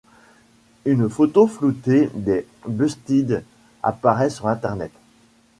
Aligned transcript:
Une 0.85 1.09
photo 1.11 1.45
floutée 1.45 2.09
des 2.15 2.47
Busted 2.67 3.43
apparait 3.83 4.31
sur 4.31 4.47
Internet. 4.47 4.91